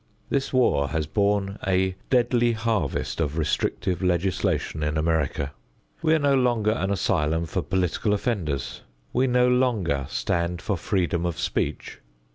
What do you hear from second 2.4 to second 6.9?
harvest of restrictive legislation in America. We are no longer an